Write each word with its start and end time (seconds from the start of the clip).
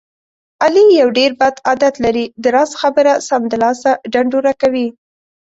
علي 0.63 0.83
یو 1.01 1.07
ډېر 1.17 1.31
بد 1.39 1.55
عادت 1.67 1.95
لري. 2.05 2.25
د 2.43 2.45
راز 2.55 2.71
خبره 2.81 3.13
سمدلاسه 3.29 3.91
ډنډوره 4.11 4.53
کوي. 4.61 4.87